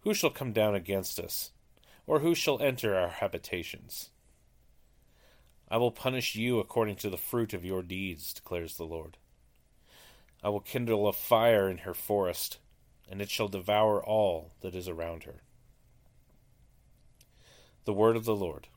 Who 0.00 0.12
shall 0.12 0.30
come 0.30 0.52
down 0.52 0.74
against 0.74 1.20
us? 1.20 1.52
Or 2.08 2.20
who 2.20 2.34
shall 2.34 2.60
enter 2.60 2.96
our 2.96 3.08
habitations? 3.08 4.10
I 5.68 5.76
will 5.76 5.90
punish 5.90 6.36
you 6.36 6.58
according 6.58 6.96
to 6.96 7.10
the 7.10 7.16
fruit 7.16 7.52
of 7.52 7.64
your 7.64 7.82
deeds, 7.82 8.32
declares 8.32 8.76
the 8.76 8.84
Lord. 8.84 9.16
I 10.42 10.48
will 10.48 10.60
kindle 10.60 11.08
a 11.08 11.12
fire 11.12 11.68
in 11.68 11.78
her 11.78 11.94
forest, 11.94 12.58
and 13.10 13.20
it 13.20 13.30
shall 13.30 13.48
devour 13.48 14.04
all 14.04 14.52
that 14.60 14.74
is 14.74 14.88
around 14.88 15.24
her. 15.24 15.42
The 17.84 17.92
word 17.92 18.16
of 18.16 18.24
the 18.24 18.36
Lord. 18.36 18.68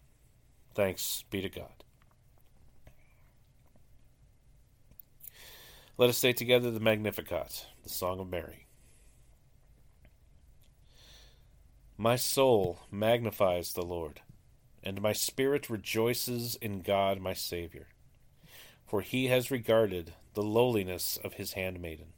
Thanks 0.80 1.26
be 1.30 1.42
to 1.42 1.50
God. 1.50 1.84
Let 5.98 6.10
us 6.10 6.18
say 6.18 6.32
together 6.32 6.72
the 6.72 6.80
Magnificat, 6.80 7.66
the 7.84 7.90
Song 7.90 8.22
of 8.22 8.30
Mary. 8.30 8.66
My 11.98 12.16
soul 12.16 12.80
magnifies 12.90 13.74
the 13.74 13.82
Lord, 13.82 14.22
and 14.82 15.02
my 15.02 15.12
spirit 15.12 15.70
rejoices 15.70 16.56
in 16.62 16.82
God 16.82 17.20
my 17.20 17.34
Saviour, 17.34 17.88
for 18.88 19.02
he 19.02 19.28
has 19.28 19.52
regarded 19.52 20.14
the 20.34 20.44
lowliness 20.44 21.20
of 21.22 21.34
his 21.34 21.52
handmaiden. 21.52 22.14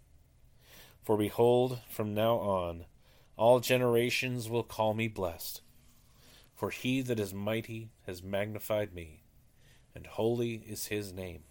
For 1.03 1.17
behold, 1.17 1.79
from 1.89 2.13
now 2.13 2.35
on, 2.35 2.85
all 3.37 3.59
generations 3.59 4.51
will 4.51 4.61
call 4.61 4.93
me 4.93 5.07
blessed. 5.07 5.61
For 6.61 6.69
he 6.69 7.01
that 7.01 7.19
is 7.19 7.33
mighty 7.33 7.89
has 8.05 8.21
magnified 8.21 8.93
me, 8.93 9.23
and 9.95 10.05
holy 10.05 10.57
is 10.67 10.85
his 10.85 11.11
name 11.11 11.45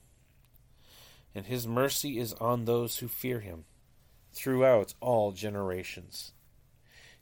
and 1.34 1.46
his 1.46 1.66
mercy 1.66 2.18
is 2.18 2.32
on 2.34 2.64
those 2.64 2.98
who 2.98 3.08
fear 3.08 3.40
him 3.40 3.64
throughout 4.32 4.94
all 5.00 5.32
generations. 5.32 6.32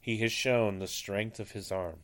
He 0.01 0.19
has 0.19 0.33
shown 0.33 0.79
the 0.79 0.87
strength 0.87 1.41
of 1.41 1.53
his 1.53 1.71
arm. 1.73 2.01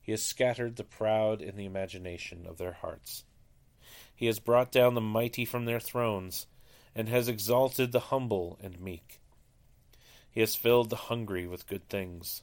He 0.00 0.12
has 0.12 0.22
scattered 0.22 0.76
the 0.76 0.84
proud 0.84 1.40
in 1.42 1.56
the 1.56 1.64
imagination 1.64 2.46
of 2.46 2.58
their 2.58 2.72
hearts. 2.72 3.24
He 4.14 4.26
has 4.26 4.38
brought 4.38 4.72
down 4.72 4.94
the 4.94 5.00
mighty 5.00 5.44
from 5.44 5.64
their 5.64 5.80
thrones, 5.80 6.46
and 6.94 7.08
has 7.08 7.28
exalted 7.28 7.92
the 7.92 8.00
humble 8.00 8.58
and 8.62 8.80
meek. 8.80 9.20
He 10.30 10.40
has 10.40 10.54
filled 10.54 10.88
the 10.88 10.96
hungry 10.96 11.46
with 11.46 11.66
good 11.66 11.88
things, 11.88 12.42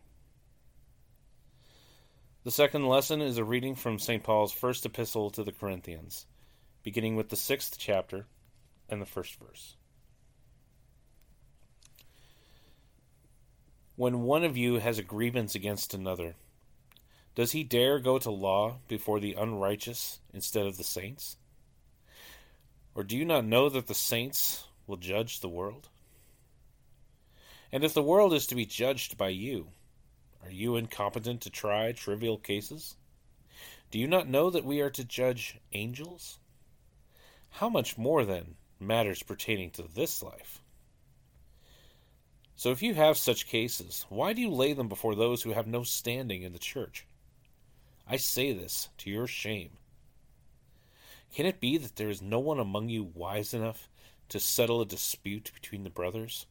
The 2.43 2.49
second 2.49 2.87
lesson 2.87 3.21
is 3.21 3.37
a 3.37 3.43
reading 3.43 3.75
from 3.75 3.99
St. 3.99 4.23
Paul's 4.23 4.51
first 4.51 4.83
epistle 4.83 5.29
to 5.29 5.43
the 5.43 5.51
Corinthians, 5.51 6.25
beginning 6.81 7.15
with 7.15 7.29
the 7.29 7.35
sixth 7.35 7.75
chapter 7.77 8.25
and 8.89 8.99
the 8.99 9.05
first 9.05 9.35
verse. 9.35 9.75
When 13.95 14.23
one 14.23 14.43
of 14.43 14.57
you 14.57 14.79
has 14.79 14.97
a 14.97 15.03
grievance 15.03 15.53
against 15.53 15.93
another, 15.93 16.33
does 17.35 17.51
he 17.51 17.63
dare 17.63 17.99
go 17.99 18.17
to 18.17 18.31
law 18.31 18.77
before 18.87 19.19
the 19.19 19.35
unrighteous 19.35 20.19
instead 20.33 20.65
of 20.65 20.77
the 20.77 20.83
saints? 20.83 21.37
Or 22.95 23.03
do 23.03 23.15
you 23.15 23.23
not 23.23 23.45
know 23.45 23.69
that 23.69 23.85
the 23.85 23.93
saints 23.93 24.63
will 24.87 24.97
judge 24.97 25.41
the 25.41 25.47
world? 25.47 25.89
And 27.71 27.83
if 27.83 27.93
the 27.93 28.01
world 28.01 28.33
is 28.33 28.47
to 28.47 28.55
be 28.55 28.65
judged 28.65 29.15
by 29.15 29.29
you, 29.29 29.67
are 30.43 30.51
you 30.51 30.75
incompetent 30.75 31.41
to 31.41 31.49
try 31.49 31.91
trivial 31.91 32.37
cases? 32.37 32.95
Do 33.91 33.99
you 33.99 34.07
not 34.07 34.27
know 34.27 34.49
that 34.49 34.65
we 34.65 34.81
are 34.81 34.89
to 34.89 35.03
judge 35.03 35.59
angels? 35.73 36.39
How 37.49 37.69
much 37.69 37.97
more, 37.97 38.25
then, 38.25 38.55
matters 38.79 39.23
pertaining 39.23 39.71
to 39.71 39.83
this 39.83 40.23
life? 40.23 40.61
So 42.55 42.71
if 42.71 42.81
you 42.81 42.93
have 42.93 43.17
such 43.17 43.47
cases, 43.47 44.05
why 44.09 44.33
do 44.33 44.41
you 44.41 44.49
lay 44.49 44.73
them 44.73 44.87
before 44.87 45.15
those 45.15 45.41
who 45.41 45.51
have 45.53 45.67
no 45.67 45.83
standing 45.83 46.43
in 46.43 46.53
the 46.53 46.59
church? 46.59 47.05
I 48.07 48.17
say 48.17 48.53
this 48.53 48.89
to 48.99 49.09
your 49.09 49.27
shame. 49.27 49.71
Can 51.33 51.45
it 51.45 51.59
be 51.59 51.77
that 51.77 51.95
there 51.95 52.09
is 52.09 52.21
no 52.21 52.39
one 52.39 52.59
among 52.59 52.89
you 52.89 53.03
wise 53.03 53.53
enough 53.53 53.89
to 54.29 54.39
settle 54.39 54.81
a 54.81 54.85
dispute 54.85 55.51
between 55.53 55.83
the 55.83 55.89
brothers? 55.89 56.45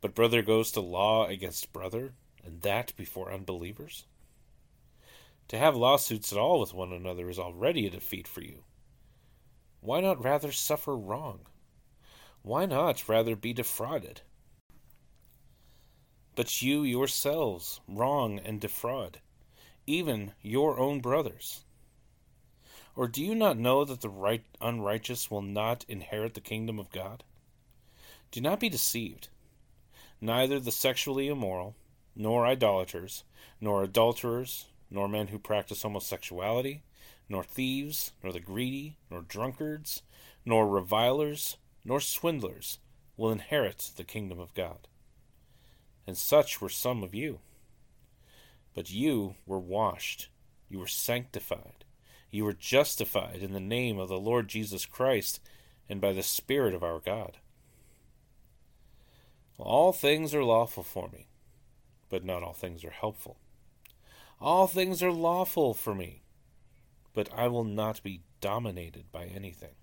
But 0.00 0.14
brother 0.14 0.42
goes 0.42 0.72
to 0.72 0.80
law 0.80 1.26
against 1.26 1.72
brother, 1.72 2.14
and 2.44 2.62
that 2.62 2.94
before 2.96 3.32
unbelievers? 3.32 4.04
To 5.48 5.58
have 5.58 5.76
lawsuits 5.76 6.32
at 6.32 6.38
all 6.38 6.60
with 6.60 6.74
one 6.74 6.92
another 6.92 7.28
is 7.28 7.38
already 7.38 7.86
a 7.86 7.90
defeat 7.90 8.28
for 8.28 8.42
you. 8.42 8.64
Why 9.80 10.00
not 10.00 10.22
rather 10.22 10.52
suffer 10.52 10.96
wrong? 10.96 11.40
Why 12.42 12.66
not 12.66 13.08
rather 13.08 13.36
be 13.36 13.52
defrauded? 13.52 14.22
but 16.38 16.62
you 16.62 16.84
yourselves 16.84 17.80
wrong 17.88 18.38
and 18.38 18.60
defraud, 18.60 19.18
even 19.88 20.32
your 20.40 20.78
own 20.78 21.00
brothers. 21.00 21.64
Or 22.94 23.08
do 23.08 23.24
you 23.24 23.34
not 23.34 23.58
know 23.58 23.84
that 23.84 24.02
the 24.02 24.08
right 24.08 24.44
unrighteous 24.60 25.32
will 25.32 25.42
not 25.42 25.84
inherit 25.88 26.34
the 26.34 26.40
kingdom 26.40 26.78
of 26.78 26.92
God? 26.92 27.24
Do 28.30 28.40
not 28.40 28.60
be 28.60 28.68
deceived. 28.68 29.30
Neither 30.20 30.60
the 30.60 30.70
sexually 30.70 31.26
immoral, 31.26 31.74
nor 32.18 32.44
idolaters, 32.44 33.24
nor 33.62 33.82
adulterers, 33.82 34.66
nor 34.90 35.08
men 35.08 35.28
who 35.28 35.38
practice 35.38 35.82
homosexuality, 35.82 36.82
nor 37.30 37.42
thieves, 37.42 38.12
nor 38.22 38.34
the 38.34 38.40
greedy, 38.40 38.98
nor 39.10 39.22
drunkards, 39.22 40.02
nor 40.44 40.68
revilers, 40.68 41.56
nor 41.82 42.00
swindlers 42.00 42.78
will 43.16 43.30
inherit 43.30 43.92
the 43.96 44.04
kingdom 44.04 44.38
of 44.38 44.52
God 44.52 44.88
and 46.08 46.16
such 46.16 46.58
were 46.58 46.70
some 46.70 47.02
of 47.02 47.14
you. 47.14 47.38
But 48.74 48.90
you 48.90 49.34
were 49.44 49.58
washed, 49.58 50.30
you 50.70 50.78
were 50.78 50.86
sanctified, 50.86 51.84
you 52.30 52.44
were 52.44 52.54
justified 52.54 53.42
in 53.42 53.52
the 53.52 53.60
name 53.60 53.98
of 53.98 54.08
the 54.08 54.18
Lord 54.18 54.48
Jesus 54.48 54.86
Christ 54.86 55.38
and 55.86 56.00
by 56.00 56.14
the 56.14 56.22
Spirit 56.22 56.72
of 56.72 56.82
our 56.82 56.98
God. 56.98 57.36
All 59.58 59.92
things 59.92 60.34
are 60.34 60.42
lawful 60.42 60.82
for 60.82 61.10
me, 61.12 61.26
but 62.08 62.24
not 62.24 62.42
all 62.42 62.52
things 62.52 62.84
are 62.84 62.90
helpful. 62.90 63.38
All 64.40 64.66
things 64.66 65.02
are 65.02 65.12
lawful 65.12 65.74
for 65.74 65.94
me, 65.94 66.22
but 67.12 67.28
I 67.34 67.48
will 67.48 67.64
not 67.64 68.02
be 68.02 68.22
dominated 68.40 69.10
by 69.10 69.24
anything. 69.24 69.74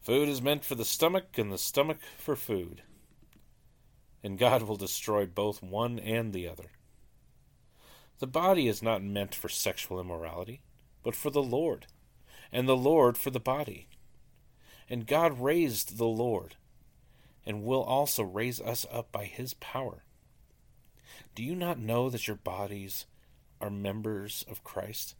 Food 0.00 0.28
is 0.28 0.40
meant 0.40 0.64
for 0.64 0.74
the 0.74 0.84
stomach, 0.84 1.36
and 1.36 1.52
the 1.52 1.58
stomach 1.58 1.98
for 2.18 2.36
food 2.36 2.82
and 4.22 4.38
God 4.38 4.62
will 4.62 4.76
destroy 4.76 5.26
both 5.26 5.62
one 5.62 5.98
and 5.98 6.32
the 6.32 6.48
other. 6.48 6.72
The 8.18 8.26
body 8.26 8.68
is 8.68 8.82
not 8.82 9.02
meant 9.02 9.34
for 9.34 9.48
sexual 9.48 9.98
immorality, 9.98 10.62
but 11.02 11.14
for 11.14 11.30
the 11.30 11.42
Lord, 11.42 11.86
and 12.52 12.68
the 12.68 12.76
Lord 12.76 13.16
for 13.16 13.30
the 13.30 13.40
body. 13.40 13.88
And 14.88 15.06
God 15.06 15.40
raised 15.40 15.96
the 15.96 16.06
Lord, 16.06 16.56
and 17.46 17.62
will 17.62 17.82
also 17.82 18.22
raise 18.22 18.60
us 18.60 18.84
up 18.92 19.10
by 19.10 19.24
his 19.24 19.54
power. 19.54 20.04
Do 21.34 21.44
you 21.44 21.54
not 21.54 21.78
know 21.78 22.10
that 22.10 22.26
your 22.26 22.36
bodies 22.36 23.06
are 23.60 23.70
members 23.70 24.44
of 24.50 24.64
Christ? 24.64 25.14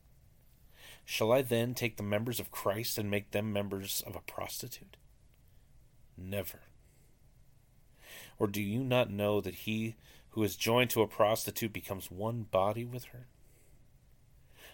Shall 1.04 1.32
I 1.32 1.42
then 1.42 1.74
take 1.74 1.96
the 1.96 2.02
members 2.02 2.38
of 2.38 2.50
Christ 2.50 2.98
and 2.98 3.10
make 3.10 3.30
them 3.30 3.52
members 3.52 4.02
of 4.06 4.14
a 4.16 4.20
prostitute? 4.20 4.96
Never. 6.16 6.60
Or 8.38 8.46
do 8.46 8.62
you 8.62 8.80
not 8.84 9.10
know 9.10 9.40
that 9.40 9.54
he 9.54 9.96
who 10.30 10.42
is 10.42 10.56
joined 10.56 10.90
to 10.90 11.02
a 11.02 11.08
prostitute 11.08 11.72
becomes 11.72 12.10
one 12.10 12.46
body 12.50 12.84
with 12.84 13.06
her? 13.06 13.26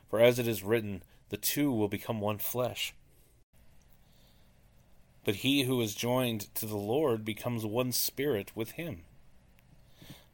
For 0.09 0.21
as 0.21 0.39
it 0.39 0.47
is 0.47 0.63
written, 0.63 1.03
the 1.31 1.37
two 1.37 1.73
will 1.73 1.89
become 1.89 2.21
one 2.21 2.39
flesh. 2.39 2.95
But 5.25 5.37
he 5.37 5.65
who 5.65 5.81
is 5.81 5.95
joined 5.95 6.55
to 6.55 6.67
the 6.67 6.77
Lord 6.77 7.25
becomes 7.25 7.67
one 7.67 7.91
spirit 7.91 8.53
with 8.55 8.73
him. 8.73 9.06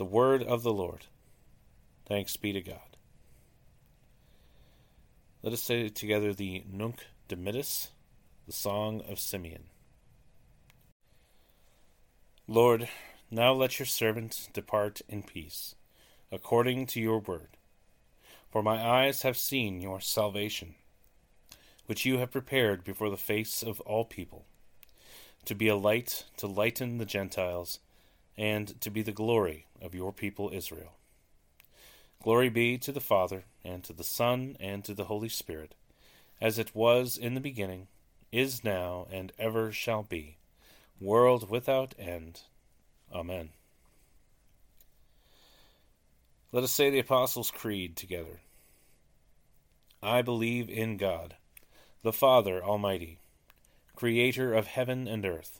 The 0.00 0.06
word 0.06 0.42
of 0.42 0.62
the 0.62 0.72
Lord. 0.72 1.08
Thanks 2.06 2.34
be 2.38 2.54
to 2.54 2.62
God. 2.62 2.96
Let 5.42 5.52
us 5.52 5.60
say 5.60 5.90
together 5.90 6.32
the 6.32 6.64
Nunc 6.72 7.04
Dimittis, 7.28 7.88
the 8.46 8.52
Song 8.54 9.02
of 9.06 9.20
Simeon. 9.20 9.64
Lord, 12.48 12.88
now 13.30 13.52
let 13.52 13.78
your 13.78 13.84
servant 13.84 14.48
depart 14.54 15.02
in 15.06 15.22
peace, 15.22 15.74
according 16.32 16.86
to 16.86 17.00
your 17.02 17.18
word. 17.18 17.58
For 18.50 18.62
my 18.62 18.82
eyes 18.82 19.20
have 19.20 19.36
seen 19.36 19.82
your 19.82 20.00
salvation, 20.00 20.76
which 21.84 22.06
you 22.06 22.16
have 22.20 22.30
prepared 22.30 22.84
before 22.84 23.10
the 23.10 23.18
face 23.18 23.62
of 23.62 23.82
all 23.82 24.06
people, 24.06 24.46
to 25.44 25.54
be 25.54 25.68
a 25.68 25.76
light 25.76 26.24
to 26.38 26.46
lighten 26.46 26.96
the 26.96 27.04
Gentiles, 27.04 27.80
and 28.36 28.80
to 28.80 28.90
be 28.90 29.02
the 29.02 29.12
glory 29.12 29.66
of 29.80 29.94
your 29.94 30.12
people 30.12 30.50
Israel. 30.52 30.92
Glory 32.22 32.48
be 32.48 32.76
to 32.78 32.92
the 32.92 33.00
Father, 33.00 33.44
and 33.64 33.82
to 33.84 33.92
the 33.92 34.04
Son, 34.04 34.56
and 34.60 34.84
to 34.84 34.94
the 34.94 35.04
Holy 35.04 35.28
Spirit, 35.28 35.74
as 36.40 36.58
it 36.58 36.74
was 36.74 37.16
in 37.16 37.34
the 37.34 37.40
beginning, 37.40 37.88
is 38.30 38.62
now, 38.62 39.06
and 39.10 39.32
ever 39.38 39.72
shall 39.72 40.02
be, 40.02 40.36
world 41.00 41.48
without 41.48 41.94
end. 41.98 42.42
Amen. 43.12 43.50
Let 46.52 46.64
us 46.64 46.72
say 46.72 46.90
the 46.90 46.98
Apostles' 46.98 47.50
Creed 47.50 47.96
together. 47.96 48.40
I 50.02 50.22
believe 50.22 50.68
in 50.68 50.96
God, 50.96 51.36
the 52.02 52.12
Father 52.12 52.62
Almighty, 52.62 53.18
creator 53.94 54.52
of 54.54 54.66
heaven 54.66 55.06
and 55.06 55.24
earth. 55.24 55.59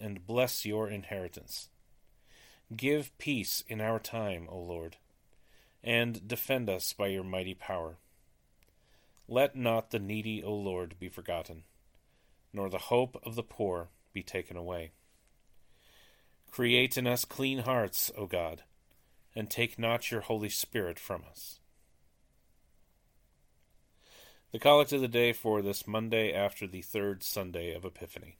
and 0.00 0.26
bless 0.26 0.64
your 0.64 0.88
inheritance. 0.88 1.68
Give 2.76 3.16
peace 3.18 3.64
in 3.66 3.80
our 3.80 3.98
time, 3.98 4.46
O 4.50 4.58
Lord, 4.58 4.96
and 5.82 6.26
defend 6.26 6.68
us 6.68 6.92
by 6.92 7.08
your 7.08 7.24
mighty 7.24 7.54
power. 7.54 7.96
Let 9.26 9.56
not 9.56 9.90
the 9.90 9.98
needy, 9.98 10.42
O 10.42 10.54
Lord, 10.54 10.94
be 10.98 11.08
forgotten, 11.08 11.64
nor 12.52 12.68
the 12.68 12.78
hope 12.78 13.20
of 13.24 13.34
the 13.34 13.42
poor 13.42 13.88
be 14.12 14.22
taken 14.22 14.56
away. 14.56 14.92
Create 16.50 16.96
in 16.96 17.06
us 17.06 17.24
clean 17.24 17.60
hearts, 17.60 18.10
O 18.16 18.26
God, 18.26 18.62
and 19.34 19.50
take 19.50 19.78
not 19.78 20.10
your 20.10 20.22
Holy 20.22 20.48
Spirit 20.48 20.98
from 20.98 21.22
us. 21.30 21.60
The 24.50 24.58
collect 24.58 24.92
of 24.92 25.02
the 25.02 25.08
day 25.08 25.34
for 25.34 25.60
this 25.60 25.86
Monday 25.86 26.32
after 26.32 26.66
the 26.66 26.80
third 26.80 27.22
Sunday 27.22 27.74
of 27.74 27.84
Epiphany. 27.84 28.38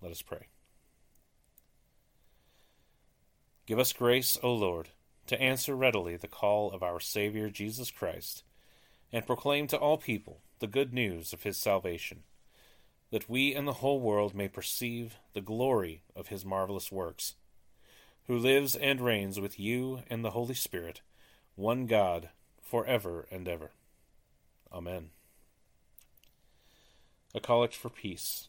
Let 0.00 0.12
us 0.12 0.22
pray. 0.22 0.46
Give 3.66 3.78
us 3.78 3.92
grace, 3.92 4.38
O 4.42 4.52
Lord, 4.54 4.88
to 5.26 5.40
answer 5.40 5.74
readily 5.74 6.16
the 6.16 6.28
call 6.28 6.70
of 6.70 6.82
our 6.82 7.00
Saviour 7.00 7.50
Jesus 7.50 7.90
Christ, 7.90 8.42
and 9.12 9.26
proclaim 9.26 9.66
to 9.68 9.76
all 9.76 9.98
people 9.98 10.40
the 10.60 10.66
good 10.66 10.94
news 10.94 11.32
of 11.32 11.42
his 11.42 11.56
salvation 11.56 12.22
that 13.10 13.28
we 13.28 13.54
and 13.54 13.66
the 13.66 13.74
whole 13.74 14.00
world 14.00 14.34
may 14.34 14.48
perceive 14.48 15.16
the 15.32 15.40
glory 15.40 16.02
of 16.14 16.28
his 16.28 16.44
marvelous 16.44 16.92
works, 16.92 17.34
who 18.26 18.36
lives 18.36 18.76
and 18.76 19.00
reigns 19.00 19.40
with 19.40 19.58
you 19.58 20.02
and 20.10 20.24
the 20.24 20.32
Holy 20.32 20.54
Spirit, 20.54 21.00
one 21.54 21.86
God, 21.86 22.28
for 22.62 22.84
ever 22.86 23.26
and 23.30 23.48
ever. 23.48 23.70
Amen. 24.72 25.10
A 27.34 27.40
Collect 27.40 27.74
for 27.74 27.88
peace. 27.88 28.48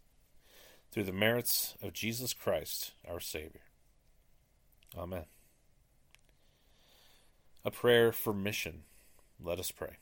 through 0.91 1.03
the 1.03 1.13
merits 1.13 1.75
of 1.81 1.93
Jesus 1.93 2.33
Christ, 2.33 2.93
our 3.09 3.19
Savior. 3.19 3.61
Amen. 4.97 5.25
A 7.63 7.71
prayer 7.71 8.11
for 8.11 8.33
mission. 8.33 8.83
Let 9.41 9.59
us 9.59 9.71
pray. 9.71 9.97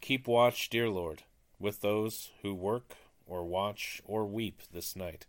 Keep 0.00 0.28
watch, 0.28 0.68
dear 0.68 0.90
Lord, 0.90 1.22
with 1.58 1.80
those 1.80 2.30
who 2.42 2.54
work 2.54 2.96
or 3.26 3.44
watch, 3.44 4.02
or 4.04 4.26
weep 4.26 4.60
this 4.70 4.94
night, 4.94 5.26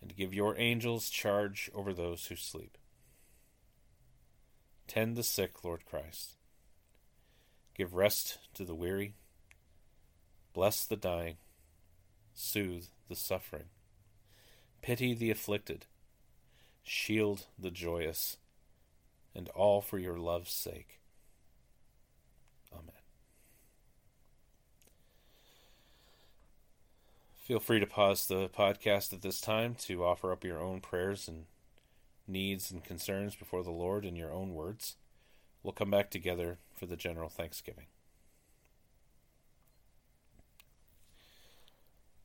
and 0.00 0.16
give 0.16 0.34
your 0.34 0.58
angels 0.58 1.10
charge 1.10 1.70
over 1.72 1.92
those 1.92 2.26
who 2.26 2.34
sleep. 2.34 2.76
Tend 4.88 5.16
the 5.16 5.22
sick, 5.22 5.62
Lord 5.62 5.84
Christ. 5.86 6.36
Give 7.76 7.94
rest 7.94 8.38
to 8.54 8.64
the 8.64 8.74
weary. 8.74 9.14
Bless 10.52 10.84
the 10.84 10.96
dying. 10.96 11.36
Soothe 12.34 12.86
the 13.08 13.16
suffering. 13.16 13.64
Pity 14.80 15.14
the 15.14 15.30
afflicted. 15.30 15.86
Shield 16.82 17.46
the 17.58 17.70
joyous. 17.70 18.38
And 19.34 19.48
all 19.50 19.80
for 19.80 19.98
your 19.98 20.18
love's 20.18 20.52
sake. 20.52 21.00
Amen. 22.72 22.92
Feel 27.34 27.60
free 27.60 27.80
to 27.80 27.86
pause 27.86 28.26
the 28.26 28.48
podcast 28.48 29.12
at 29.12 29.22
this 29.22 29.40
time 29.40 29.74
to 29.80 30.04
offer 30.04 30.32
up 30.32 30.44
your 30.44 30.60
own 30.60 30.80
prayers 30.80 31.28
and 31.28 31.46
needs 32.26 32.70
and 32.70 32.84
concerns 32.84 33.34
before 33.34 33.62
the 33.62 33.70
Lord 33.70 34.04
in 34.04 34.16
your 34.16 34.32
own 34.32 34.54
words. 34.54 34.96
We'll 35.62 35.72
come 35.72 35.90
back 35.90 36.10
together 36.10 36.58
for 36.74 36.86
the 36.86 36.96
general 36.96 37.28
thanksgiving. 37.28 37.86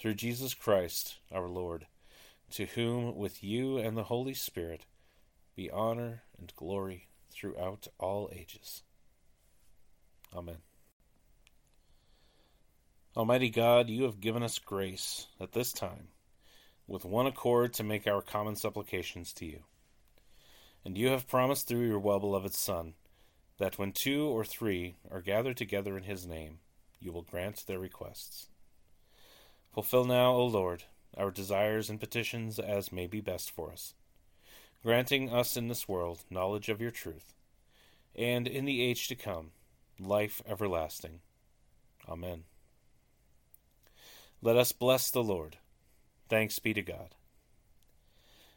Through 0.00 0.14
Jesus 0.14 0.54
Christ 0.54 1.18
our 1.30 1.46
Lord, 1.46 1.86
to 2.52 2.64
whom 2.64 3.16
with 3.16 3.44
you 3.44 3.76
and 3.76 3.98
the 3.98 4.04
Holy 4.04 4.32
Spirit 4.32 4.86
be 5.54 5.70
honor 5.70 6.22
and 6.38 6.50
glory 6.56 7.08
throughout 7.30 7.86
all 7.98 8.30
ages. 8.32 8.82
Amen. 10.34 10.56
Almighty 13.14 13.50
God, 13.50 13.90
you 13.90 14.04
have 14.04 14.22
given 14.22 14.42
us 14.42 14.58
grace 14.58 15.26
at 15.38 15.52
this 15.52 15.70
time 15.70 16.08
with 16.86 17.04
one 17.04 17.26
accord 17.26 17.74
to 17.74 17.84
make 17.84 18.06
our 18.06 18.22
common 18.22 18.56
supplications 18.56 19.34
to 19.34 19.44
you. 19.44 19.64
And 20.82 20.96
you 20.96 21.08
have 21.08 21.28
promised 21.28 21.68
through 21.68 21.86
your 21.86 21.98
well 21.98 22.20
beloved 22.20 22.54
Son 22.54 22.94
that 23.58 23.78
when 23.78 23.92
two 23.92 24.24
or 24.24 24.46
three 24.46 24.94
are 25.10 25.20
gathered 25.20 25.58
together 25.58 25.98
in 25.98 26.04
his 26.04 26.26
name, 26.26 26.60
you 27.00 27.12
will 27.12 27.20
grant 27.20 27.66
their 27.66 27.78
requests. 27.78 28.49
Fulfill 29.72 30.04
now, 30.04 30.32
O 30.32 30.44
Lord, 30.46 30.84
our 31.16 31.30
desires 31.30 31.88
and 31.88 32.00
petitions 32.00 32.58
as 32.58 32.92
may 32.92 33.06
be 33.06 33.20
best 33.20 33.50
for 33.50 33.70
us, 33.70 33.94
granting 34.82 35.32
us 35.32 35.56
in 35.56 35.68
this 35.68 35.88
world 35.88 36.24
knowledge 36.28 36.68
of 36.68 36.80
your 36.80 36.90
truth, 36.90 37.34
and 38.16 38.48
in 38.48 38.64
the 38.64 38.82
age 38.82 39.06
to 39.08 39.14
come, 39.14 39.50
life 39.98 40.42
everlasting. 40.46 41.20
Amen. 42.08 42.44
Let 44.42 44.56
us 44.56 44.72
bless 44.72 45.10
the 45.10 45.22
Lord. 45.22 45.58
Thanks 46.28 46.58
be 46.58 46.72
to 46.74 46.82
God. 46.82 47.14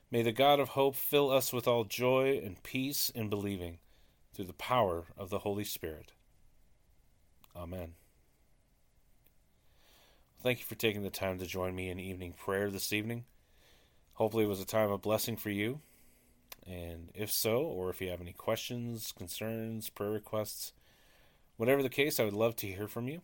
May 0.09 0.21
the 0.21 0.31
God 0.31 0.59
of 0.59 0.69
hope 0.69 0.95
fill 0.95 1.31
us 1.31 1.51
with 1.51 1.67
all 1.67 1.83
joy 1.83 2.39
and 2.43 2.61
peace 2.63 3.09
in 3.09 3.29
believing 3.29 3.79
through 4.33 4.45
the 4.45 4.53
power 4.53 5.05
of 5.17 5.29
the 5.29 5.39
Holy 5.39 5.63
Spirit. 5.63 6.11
Amen. 7.55 7.93
Thank 10.43 10.59
you 10.59 10.65
for 10.65 10.75
taking 10.75 11.03
the 11.03 11.09
time 11.09 11.39
to 11.39 11.45
join 11.45 11.73
me 11.73 11.89
in 11.89 12.01
evening 12.01 12.33
prayer 12.33 12.69
this 12.69 12.91
evening. 12.91 13.23
Hopefully, 14.15 14.43
it 14.43 14.49
was 14.49 14.59
a 14.59 14.65
time 14.65 14.91
of 14.91 15.01
blessing 15.01 15.37
for 15.37 15.49
you. 15.49 15.79
And 16.67 17.11
if 17.13 17.31
so, 17.31 17.61
or 17.61 17.89
if 17.89 18.01
you 18.01 18.09
have 18.09 18.19
any 18.19 18.33
questions, 18.33 19.13
concerns, 19.17 19.89
prayer 19.89 20.11
requests, 20.11 20.73
whatever 21.55 21.81
the 21.81 21.87
case, 21.87 22.19
I 22.19 22.25
would 22.25 22.33
love 22.33 22.57
to 22.57 22.67
hear 22.67 22.89
from 22.89 23.07
you. 23.07 23.21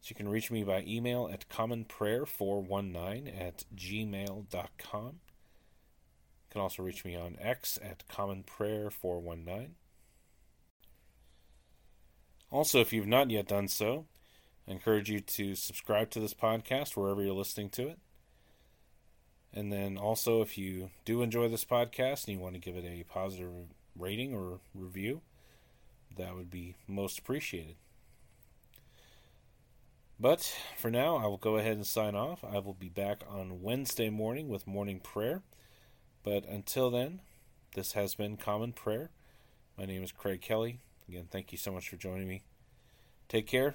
So 0.00 0.10
you 0.10 0.14
can 0.14 0.28
reach 0.28 0.48
me 0.48 0.62
by 0.62 0.84
email 0.86 1.28
at 1.32 1.48
commonprayer419 1.48 3.40
at 3.40 3.64
gmail.com. 3.74 5.06
You 5.06 6.50
can 6.50 6.60
also 6.60 6.84
reach 6.84 7.04
me 7.04 7.16
on 7.16 7.36
X 7.40 7.80
at 7.82 8.06
commonprayer419. 8.06 9.70
Also, 12.52 12.80
if 12.80 12.92
you've 12.92 13.08
not 13.08 13.32
yet 13.32 13.48
done 13.48 13.66
so, 13.66 14.06
I 14.68 14.72
encourage 14.72 15.10
you 15.10 15.20
to 15.20 15.54
subscribe 15.54 16.10
to 16.10 16.20
this 16.20 16.34
podcast 16.34 16.96
wherever 16.96 17.22
you're 17.22 17.34
listening 17.34 17.70
to 17.70 17.88
it. 17.88 17.98
And 19.52 19.72
then 19.72 19.96
also, 19.96 20.42
if 20.42 20.58
you 20.58 20.90
do 21.04 21.22
enjoy 21.22 21.48
this 21.48 21.64
podcast 21.64 22.26
and 22.26 22.36
you 22.36 22.40
want 22.40 22.54
to 22.54 22.60
give 22.60 22.76
it 22.76 22.84
a 22.84 23.04
positive 23.04 23.50
rating 23.96 24.34
or 24.34 24.60
review, 24.74 25.22
that 26.16 26.34
would 26.34 26.50
be 26.50 26.74
most 26.86 27.18
appreciated. 27.18 27.76
But 30.18 30.54
for 30.76 30.90
now, 30.90 31.16
I 31.16 31.26
will 31.26 31.36
go 31.36 31.56
ahead 31.56 31.76
and 31.76 31.86
sign 31.86 32.14
off. 32.14 32.42
I 32.42 32.58
will 32.58 32.74
be 32.74 32.88
back 32.88 33.22
on 33.28 33.62
Wednesday 33.62 34.10
morning 34.10 34.48
with 34.48 34.66
morning 34.66 34.98
prayer. 34.98 35.42
But 36.22 36.46
until 36.46 36.90
then, 36.90 37.20
this 37.74 37.92
has 37.92 38.14
been 38.14 38.36
Common 38.36 38.72
Prayer. 38.72 39.10
My 39.78 39.84
name 39.84 40.02
is 40.02 40.12
Craig 40.12 40.40
Kelly. 40.40 40.80
Again, 41.08 41.28
thank 41.30 41.52
you 41.52 41.58
so 41.58 41.70
much 41.70 41.88
for 41.88 41.96
joining 41.96 42.26
me. 42.26 42.42
Take 43.28 43.46
care, 43.46 43.74